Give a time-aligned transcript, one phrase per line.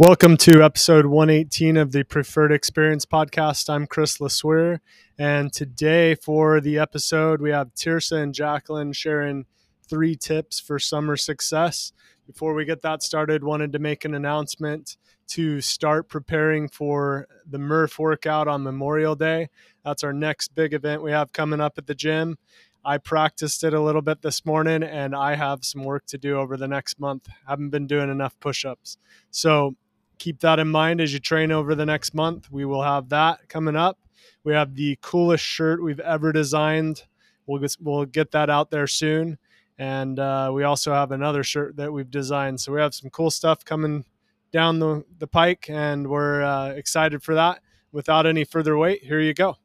[0.00, 3.68] Welcome to episode 118 of the Preferred Experience podcast.
[3.68, 4.80] I'm Chris LeSueur,
[5.18, 9.44] and today for the episode, we have Tirsa and Jacqueline sharing
[9.86, 11.92] three tips for summer success.
[12.26, 14.96] Before we get that started, wanted to make an announcement
[15.26, 19.50] to start preparing for the Murph workout on Memorial Day.
[19.84, 22.38] That's our next big event we have coming up at the gym.
[22.82, 26.38] I practiced it a little bit this morning and I have some work to do
[26.38, 27.28] over the next month.
[27.46, 28.96] Haven't been doing enough push ups.
[29.30, 29.76] So
[30.20, 32.52] keep that in mind as you train over the next month.
[32.52, 33.98] We will have that coming up.
[34.44, 37.02] We have the coolest shirt we've ever designed.
[37.46, 39.38] We'll get, we'll get that out there soon.
[39.78, 42.60] And uh, we also have another shirt that we've designed.
[42.60, 44.04] So we have some cool stuff coming
[44.52, 47.60] down the, the pike, and we're uh, excited for that.
[47.92, 49.56] Without any further wait, here you go.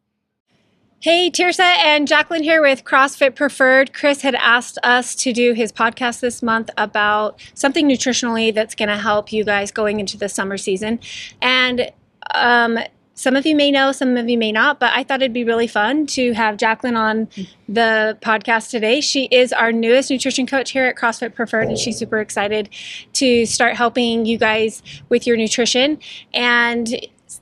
[1.02, 3.94] Hey, Tirsa and Jacqueline here with CrossFit Preferred.
[3.94, 8.90] Chris had asked us to do his podcast this month about something nutritionally that's going
[8.90, 11.00] to help you guys going into the summer season.
[11.44, 11.92] And
[12.34, 12.80] um,
[13.14, 15.44] some of you may know, some of you may not, but I thought it'd be
[15.44, 17.30] really fun to have Jacqueline on
[17.70, 19.00] the podcast today.
[19.00, 22.70] She is our newest nutrition coach here at CrossFit Preferred, and she's super excited
[23.14, 26.00] to start helping you guys with your nutrition.
[26.34, 26.90] And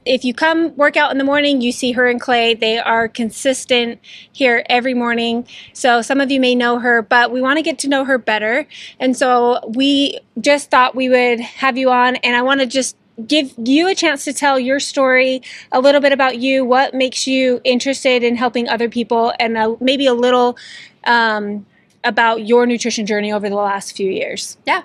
[0.06, 2.53] if you come work out in the morning, you see her and Clay.
[2.53, 4.00] They are consistent
[4.31, 5.48] here every morning.
[5.73, 8.17] So some of you may know her, but we want to get to know her
[8.17, 8.67] better.
[9.00, 12.95] And so we just thought we would have you on, and I want to just
[13.28, 17.28] give you a chance to tell your story, a little bit about you, what makes
[17.28, 20.58] you interested in helping other people, and a, maybe a little
[21.06, 21.66] um,
[22.04, 24.58] about your nutrition journey over the last few years.
[24.66, 24.84] Yeah.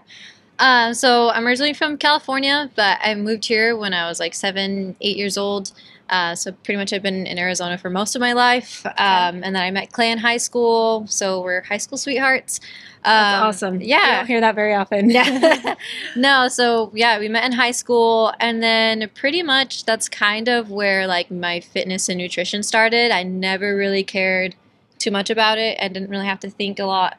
[0.59, 4.97] Uh, so I'm originally from California, but I moved here when I was like seven,
[5.01, 5.73] eight years old.
[6.11, 8.85] Uh, so pretty much I've been in Arizona for most of my life.
[8.87, 12.61] Um, and then I met Clay in high school, so we're high school sweethearts.
[13.05, 13.81] Um, That's awesome.
[13.83, 15.11] Yeah, I don't hear that very often.
[15.11, 15.75] yeah.
[16.17, 20.71] no, so yeah, we met in high school, and then pretty much that's kind of
[20.71, 23.11] where like my fitness and nutrition started.
[23.11, 24.55] I never really cared
[24.99, 25.79] too much about it.
[25.81, 27.19] I didn't really have to think a lot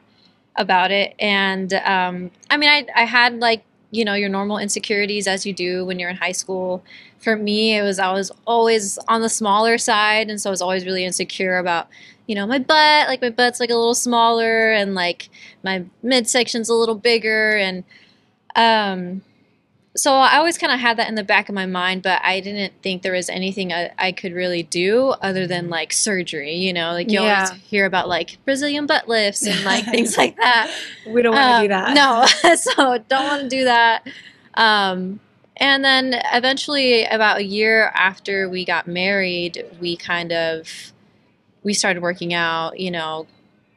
[0.60, 1.14] about it.
[1.18, 5.52] And um, I mean, I, I had like, you know, your normal insecurities as you
[5.52, 6.84] do when you're in high school.
[7.18, 10.30] For me, it was, I was always on the smaller side.
[10.30, 11.88] And so I was always really insecure about,
[12.26, 13.08] you know, my butt.
[13.08, 15.28] Like, my butt's like a little smaller and like
[15.64, 17.56] my midsection's a little bigger.
[17.56, 17.84] And,
[18.54, 19.22] um,
[19.96, 22.38] so I always kind of had that in the back of my mind, but I
[22.40, 26.54] didn't think there was anything I, I could really do other than like surgery.
[26.54, 27.44] You know, like you Yeah.
[27.44, 30.70] always hear about like Brazilian butt lifts and like things like that.
[31.06, 31.94] We don't want to Um, do that.
[31.94, 34.06] No, so don't want to do that.
[34.54, 35.18] Um,
[35.56, 40.92] and then eventually, about a year after we got married, we kind of
[41.62, 42.78] we started working out.
[42.78, 43.26] You know,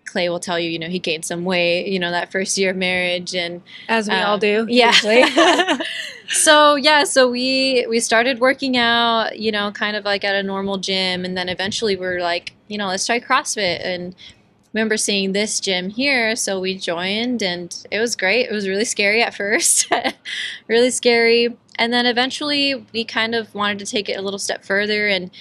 [0.06, 1.88] Clay will tell you, you know, he gained some weight.
[1.88, 4.66] You know, that first year of marriage, and As we all Um, do.
[4.69, 4.91] yeah.
[6.30, 10.44] so yeah, so we we started working out, you know, kind of like at a
[10.44, 13.80] normal gym, and then eventually we are like, you know, let's try CrossFit.
[13.84, 14.16] And
[14.74, 18.47] remember seeing this gym here, so we joined, and it was great.
[18.50, 19.88] It was really scary at first,
[20.68, 24.63] really scary, and then eventually we kind of wanted to take it a little step
[24.66, 25.31] further and.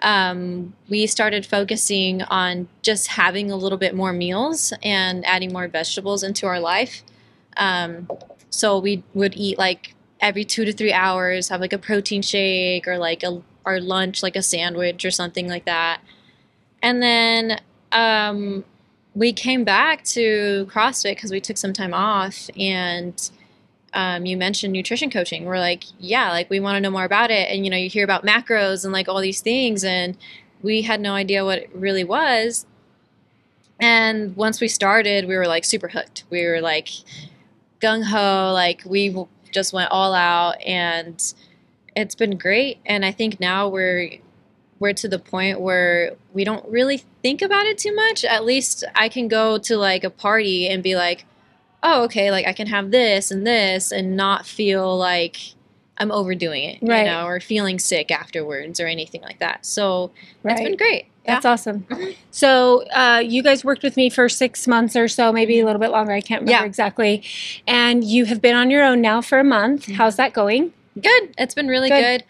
[0.00, 5.68] Um, we started focusing on just having a little bit more meals and adding more
[5.68, 7.02] vegetables into our life.
[7.56, 8.08] Um,
[8.50, 12.86] so we would eat like every two to three hours, have like a protein shake
[12.86, 16.00] or like a our lunch, like a sandwich or something like that.
[16.80, 17.60] And then
[17.92, 18.64] um,
[19.14, 23.30] we came back to CrossFit because we took some time off, and
[23.92, 25.44] um, you mentioned nutrition coaching.
[25.44, 27.88] We're like, yeah, like we want to know more about it, and you know, you
[27.88, 30.16] hear about macros and like all these things, and
[30.62, 32.66] we had no idea what it really was.
[33.80, 36.24] And once we started, we were like super hooked.
[36.30, 36.88] We were like
[37.80, 39.16] gung ho, like we
[39.52, 41.22] just went all out, and
[41.96, 42.78] it's been great.
[42.86, 44.18] And I think now we're
[44.78, 48.24] we're to the point where we don't really think about it too much.
[48.24, 51.24] At least I can go to like a party and be like,
[51.82, 55.36] oh, okay, like I can have this and this, and not feel like
[55.98, 57.00] I'm overdoing it, Right.
[57.00, 59.66] you know, or feeling sick afterwards or anything like that.
[59.66, 60.12] So
[60.44, 60.78] that's been Right.
[60.78, 61.06] great.
[61.26, 61.84] That's awesome.
[61.90, 62.14] Mhm.
[62.30, 65.80] So uh, you guys worked with me for six months or so, maybe a little
[65.80, 66.12] bit longer.
[66.12, 66.66] I can't remember Yeah.
[66.66, 67.22] exactly.
[67.66, 69.86] And you have been on your own now for a month.
[69.88, 69.96] Mhm.
[69.96, 70.72] How's that going?
[70.98, 71.34] Good.
[71.36, 72.00] It's been really Good.
[72.00, 72.24] good.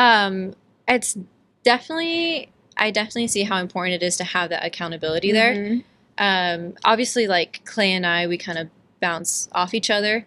[0.00, 0.54] Um,
[0.86, 1.16] it's
[1.62, 5.54] definitely, I definitely see how important it is to have that accountability there.
[5.54, 5.84] Mhm.
[6.16, 8.68] Um, obviously, like Clay and I, we kind of
[9.00, 10.26] bounce off each other.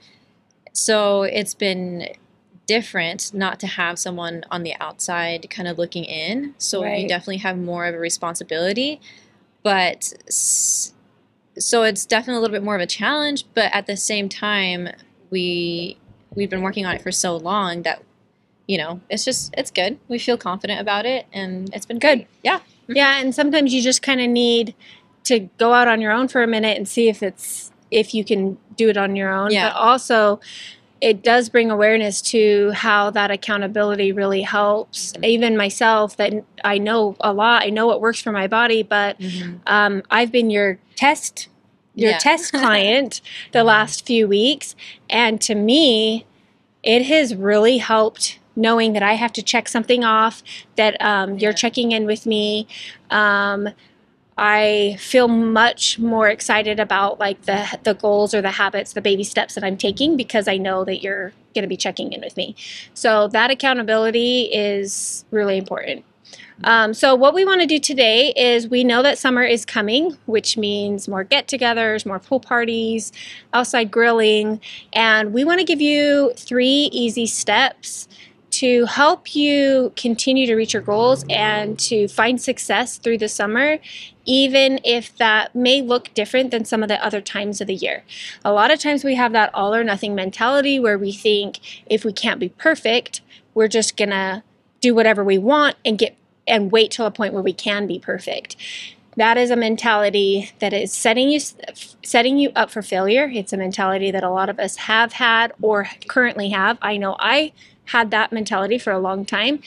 [0.74, 2.08] So it's been
[2.68, 6.56] different not to have someone on the outside kind of looking in.
[6.58, 7.02] So Right.
[7.02, 9.02] you definitely have more of a responsibility.
[9.64, 14.30] But so it's definitely a little bit more of a challenge, but at the same
[14.30, 14.90] time,
[15.30, 15.98] we
[16.34, 18.02] we've been working on it for so long that
[18.68, 20.00] you know, it's just it's good.
[20.08, 22.20] We feel confident about it, and it's been Good.
[22.20, 22.28] great.
[22.44, 22.60] Yeah.
[22.88, 24.76] Yeah, and sometimes you just kind of need
[25.26, 28.24] to go out on your own for a minute and see if it's if you
[28.24, 29.52] can do it on your own.
[29.52, 29.70] Yeah.
[29.70, 30.40] But also
[31.02, 35.14] it does bring awareness to how that accountability really helps.
[35.24, 36.32] Even myself that
[36.64, 39.18] I know a lot, I know what works for my body, but
[39.66, 41.48] um, I've been your test
[41.96, 42.18] your Yeah.
[42.20, 43.20] test client
[43.52, 44.76] the last few weeks
[45.10, 46.26] and to me
[46.84, 50.42] it has really helped knowing that i have to check something off
[50.78, 52.66] that um, you're checking in with me
[53.10, 53.68] um,
[54.38, 59.24] i feel much more excited about like the the goals or the habits the baby
[59.24, 62.38] steps that i'm taking because i know that you're going to be checking in with
[62.38, 62.56] me.
[62.94, 66.06] So that accountability is really important.
[66.64, 70.16] Um, so, what we want to do today is we know that summer is coming,
[70.28, 73.12] which means more get togethers, more pool parties,
[73.52, 74.62] outside grilling,
[74.94, 78.08] and we want to give you three easy steps
[78.62, 83.80] to help you continue to reach your goals and to find success through the summer,
[84.26, 88.04] even if that may look different than some of the other times of the year.
[88.46, 92.06] A lot of times we have that all or nothing mentality where we think if
[92.06, 93.22] we can't be perfect,
[93.56, 94.44] we're just gonna
[94.80, 96.16] do whatever we want and get
[96.46, 98.56] and wait till a point where we can be perfect.
[99.18, 101.40] That is a mentality that is setting you
[102.04, 103.28] setting you up for failure.
[103.34, 106.78] It's a mentality that a lot of us have had or currently have.
[106.80, 107.54] I know I
[107.86, 109.62] had that mentality for a long time.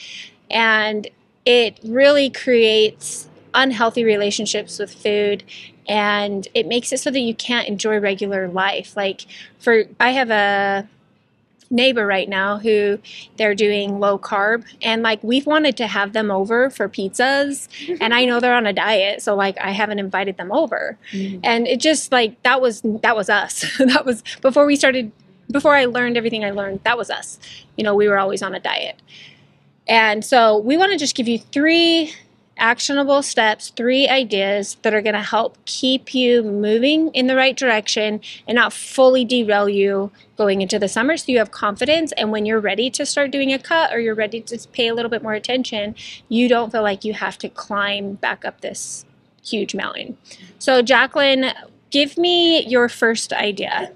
[0.49, 1.07] And
[1.45, 5.43] it really creates unhealthy relationships with food.
[5.87, 8.95] And it makes it so that you can't enjoy regular life.
[8.95, 9.25] Like
[9.59, 10.87] for I have a
[11.71, 12.99] neighbor right now who
[13.37, 14.63] they're doing low carb.
[14.81, 17.67] And like we've wanted to have them over for pizzas.
[17.99, 20.97] And I know they're on a diet so like I haven't invited them over.
[21.11, 21.39] Mm.
[21.43, 23.65] And it just like that was that was us.
[23.85, 25.11] That was before we started
[25.51, 27.39] before I learned everything I learned that was us
[27.75, 29.01] you know we were always on a diet
[29.87, 32.13] and so we want to just give you three
[32.57, 37.55] actionable steps, three ideas that are going to help keep you moving in the right
[37.57, 42.31] direction and not fully derail you going into the summer so you have confidence and
[42.31, 45.09] when you're ready to start doing a cut or you're ready to pay a little
[45.09, 45.95] bit more attention,
[46.29, 49.05] you don't feel like you have to climb back up this
[49.43, 50.17] huge mountain.
[50.59, 51.51] So Jacqueline,
[51.91, 53.91] give me your first idea.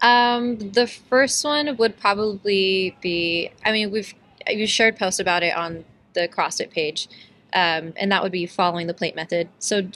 [0.00, 3.50] Um, the first one would probably be.
[3.64, 4.14] I mean, we've
[4.48, 5.84] you shared posts about it on
[6.14, 7.08] the CrossFit page,
[7.52, 9.48] um, and that would be following the plate method.
[9.58, 9.88] So,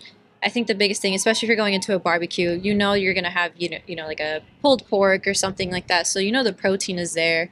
[0.43, 3.15] I think the biggest thing, especially if you're going into a barbecue, you know you're
[3.15, 6.07] gonna have you know you know like a pulled pork or something like that.
[6.07, 7.51] So you know the protein is there.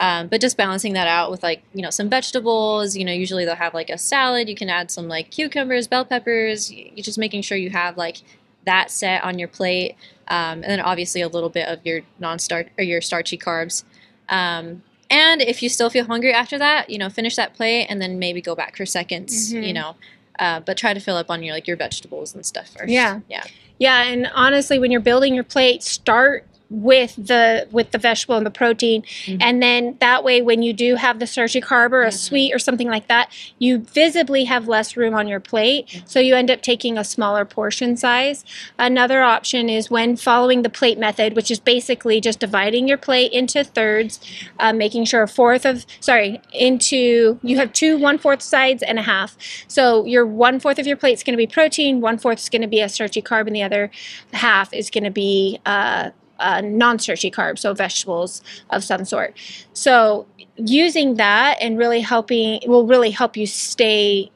[0.00, 3.44] Um, but just balancing that out with like you know some vegetables you know usually
[3.44, 7.18] they'll have like a salad you can add some like cucumbers bell peppers you're just
[7.18, 8.18] making sure you have like
[8.64, 9.96] that set on your plate
[10.28, 13.84] um, and then obviously a little bit of your non-starch or your starchy carbs.
[14.28, 18.00] Um, and if you still feel hungry after that, you know, finish that plate and
[18.00, 19.52] then maybe go back for seconds.
[19.54, 19.66] Mhm.
[19.66, 19.96] You know,
[20.38, 22.90] uh, but try to fill up on your like your vegetables and stuff first.
[22.90, 23.20] Yeah.
[23.28, 23.44] yeah,
[23.78, 28.44] Yeah, and honestly, when you're building your plate, start with the with the vegetable and
[28.44, 29.38] the protein, Mhm.
[29.40, 32.12] and then that way, when you do have the starchy carb or a Mhm.
[32.12, 36.34] sweet or something like that, you visibly have less room on your plate, so you
[36.34, 38.44] end up taking a smaller portion size.
[38.78, 43.32] Another option is when following the plate method, which is basically just dividing your plate
[43.32, 44.20] into thirds,
[44.60, 48.98] uh, making sure a fourth of sorry into you have two one fourth sides and
[48.98, 49.36] a half.
[49.68, 52.48] So your one fourth of your plate is going to be protein, one fourth is
[52.48, 53.90] going to be a starchy carb, and the other
[54.34, 59.36] half is going to be uh, uh, non-starchy carbs, so vegetables of some sort.
[59.72, 60.26] So
[60.56, 64.30] using that and really helping will really help you stay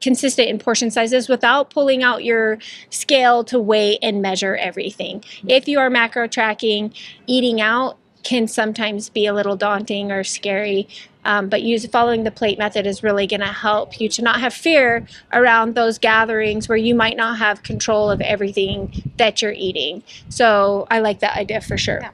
[0.00, 2.58] consistent in portion sizes without pulling out your
[2.90, 5.24] scale to weigh and measure everything.
[5.48, 6.94] If you are macro tracking,
[7.26, 10.88] eating out can sometimes be a little daunting or scary.
[11.24, 14.40] Um, but use following the plate method is really going to help you to not
[14.40, 19.52] have fear around those gatherings where you might not have control of everything that you're
[19.52, 20.02] eating.
[20.30, 22.00] So I like that idea for sure.
[22.00, 22.10] Yeah.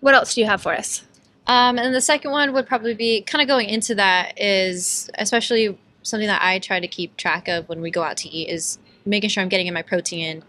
[0.00, 1.04] What else do you have for us?
[1.46, 5.76] Um, and the second one would probably be kind of going into that is especially
[6.02, 8.78] something that I try to keep track of when we go out to eat is
[9.04, 10.44] making sure I'm getting in my protein in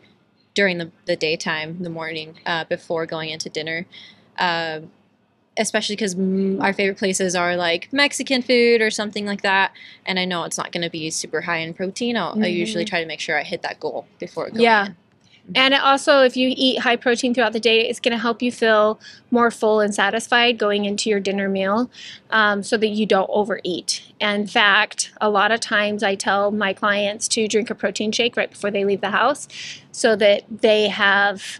[0.53, 3.86] during the, the daytime, the morning, uh, before going into dinner.
[4.39, 4.91] Um
[5.58, 6.15] especially because
[6.62, 9.74] our favorite places are like Mexican food or something like that.
[10.05, 12.15] And I know it's not going to be super high in protein.
[12.15, 14.86] I'll, I usually try to make sure I hit that goal before going Yeah.
[14.88, 14.96] in.
[15.55, 18.51] And also, if you eat high protein throughout the day, it's going to help you
[18.51, 19.00] feel
[19.31, 21.89] more full and satisfied going into your dinner meal
[22.29, 24.03] um, so that you don't overeat.
[24.22, 28.38] In fact, a lot of times I tell my clients to drink a protein shake
[28.38, 29.48] right before they leave the house
[29.91, 31.60] so that they have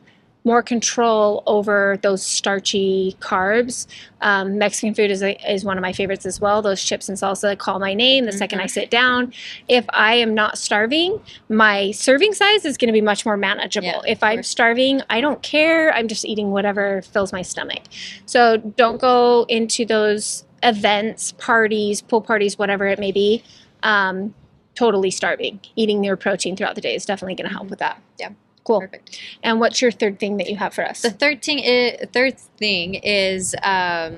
[0.50, 3.86] more control over those starchy carbs.
[4.22, 6.64] Um, Mexican food is, a, is one of my favorites as well.
[6.64, 8.40] Those chips and salsa call my name the mm-hmm.
[8.40, 8.70] second I mm-hmm.
[8.70, 9.32] sit down.
[9.68, 13.86] If I am not starving, my serving size is going to be much more manageable.
[13.86, 15.94] Yeah, if I'm starving, I don't care.
[15.94, 17.84] I'm just eating whatever fills my stomach.
[18.26, 23.44] So don't go into those events, parties, pool parties, whatever it may be.
[23.84, 24.34] Um,
[24.74, 25.60] totally starving.
[25.76, 28.02] Eating your protein throughout the day is definitely going to help with that.
[28.18, 28.30] Yeah.
[28.64, 28.82] Cool.
[28.82, 29.20] Perfect.
[29.44, 31.02] And what's your third thing that you have for us?
[31.02, 34.18] The third thing is, third thing is um,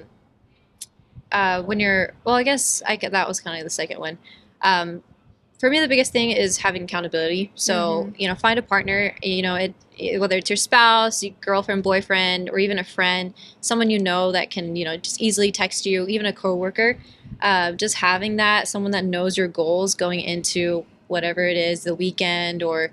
[1.32, 4.18] uh, when you're well, I guess I that was kind of the second one.
[4.62, 5.04] Um,
[5.60, 7.52] for me, the biggest thing is having accountability.
[7.56, 8.16] So mm-hmm.
[8.18, 9.16] you know, find a partner.
[9.22, 13.34] You know, it, it, whether it's your spouse, your girlfriend, boyfriend, or even a friend,
[13.62, 16.98] someone you know that can you know just easily text you, even a coworker.
[17.42, 21.96] Uh, just having that, someone that knows your goals going into whatever it is, the
[21.96, 22.92] weekend or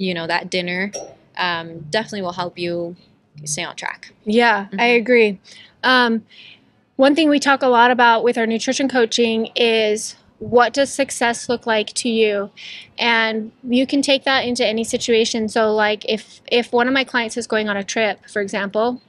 [0.00, 0.90] you know that dinner,
[1.36, 2.96] um, definitely will help you
[3.44, 4.12] stay on track.
[4.24, 4.80] Yeah, mm-hmm.
[4.80, 5.38] I agree.
[5.84, 6.24] Um,
[6.96, 11.50] one thing we talk a lot about with our nutrition coaching is what does success
[11.50, 12.50] look like to you
[12.98, 17.04] and you can take that into any situation so like if if one of my
[17.04, 19.02] clients is going on a trip for example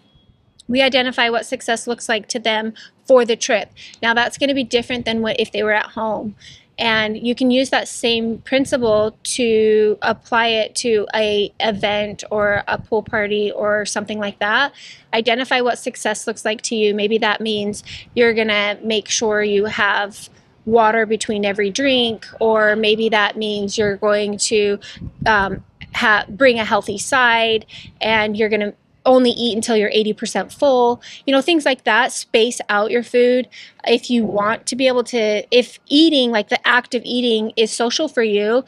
[0.68, 2.74] we identify what success looks like to them
[3.06, 3.72] for the trip
[4.02, 6.36] now that's going to be different than what if they were at home
[6.82, 12.80] and you can use that same principle to apply it to a event or a
[12.80, 14.74] pool party or something like that.
[15.14, 16.96] Identify what success looks like to you.
[16.96, 17.84] Maybe that means
[18.16, 20.28] you're going to make sure you have
[20.66, 24.80] water between every drink, or maybe that means you're going to
[25.28, 27.68] um, ha- bring a healthy side
[28.02, 28.74] and you're going to
[29.06, 31.02] only eat until you're 80% full.
[31.26, 32.12] You know, things like that.
[32.12, 33.48] Space out your food.
[33.86, 37.72] If you want to be able to, if eating, like the act of eating, is
[37.72, 38.64] social for you,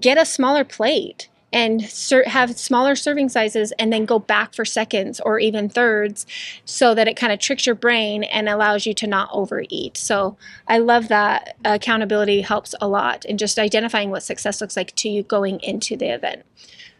[0.00, 4.66] get a smaller plate and ser- have smaller serving sizes and then go back for
[4.66, 6.26] seconds or even thirds
[6.66, 9.96] so that it kind of tricks your brain and allows you to not overeat.
[9.96, 10.36] So
[10.68, 15.08] I love that accountability helps a lot in just identifying what success looks like to
[15.08, 16.44] you going into the event.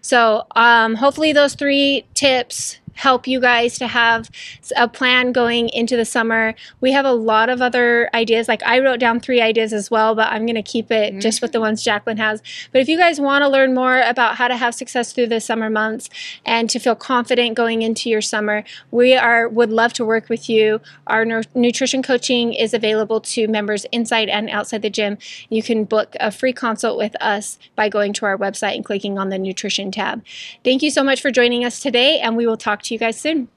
[0.01, 4.31] So um, hopefully those three tips help you guys to have
[4.77, 6.55] a plan going into the summer.
[6.81, 8.49] We have a lot of other ideas.
[8.49, 11.21] Like I wrote down three ideas as well, but I'm going to keep it mm-hmm.
[11.21, 12.43] just with the ones Jacqueline has.
[12.73, 15.41] But if you guys want to learn more about how to have success through the
[15.41, 16.09] summer months
[16.45, 20.49] and to feel confident going into your summer, we are would love to work with
[20.49, 20.81] you.
[21.07, 25.19] Our nu- nutrition coaching is available to members inside and outside the gym.
[25.49, 29.19] You can book a free consult with us by going to our website and clicking
[29.19, 30.25] on the nutrition tab.
[30.65, 33.21] Thank you so much for joining us today, and we will talk to you guys
[33.21, 33.49] soon.